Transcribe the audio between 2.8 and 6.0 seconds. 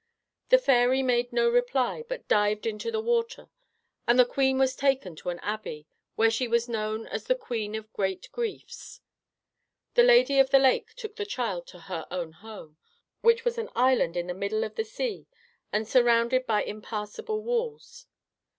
the water; and the queen was taken to an abbey,